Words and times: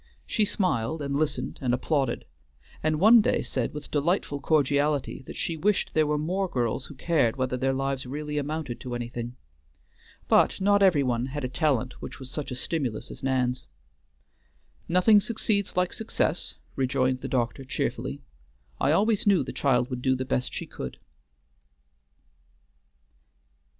She 0.25 0.45
smiled, 0.45 0.99
and 1.03 1.15
listened, 1.15 1.59
and 1.61 1.75
applauded, 1.75 2.25
and 2.81 2.99
one 2.99 3.21
day 3.21 3.43
said 3.43 3.71
with 3.71 3.91
delightful 3.91 4.39
cordiality 4.41 5.21
that 5.27 5.35
she 5.35 5.55
wished 5.55 5.93
there 5.93 6.07
were 6.07 6.17
more 6.17 6.47
girls 6.49 6.87
who 6.87 6.95
cared 6.95 7.35
whether 7.35 7.55
their 7.55 7.71
lives 7.71 8.07
really 8.07 8.39
amounted 8.39 8.79
to 8.79 8.95
anything. 8.95 9.35
But 10.27 10.59
not 10.59 10.81
every 10.81 11.03
one 11.03 11.27
had 11.27 11.43
a 11.43 11.47
talent 11.47 12.01
which 12.01 12.17
was 12.17 12.31
such 12.31 12.49
a 12.49 12.55
stimulus 12.55 13.11
as 13.11 13.21
Nan's. 13.21 13.67
"Nothing 14.89 15.21
succeeds 15.21 15.77
like 15.77 15.93
success," 15.93 16.55
rejoined 16.75 17.21
the 17.21 17.27
doctor 17.27 17.63
cheerfully, 17.63 18.23
"I 18.79 18.91
always 18.93 19.27
knew 19.27 19.43
the 19.43 19.53
child 19.53 19.91
would 19.91 20.01
do 20.01 20.15
the 20.15 20.25
best 20.25 20.51
she 20.51 20.65
could." 20.65 20.97